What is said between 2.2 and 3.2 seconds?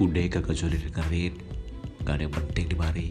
yang penting di mari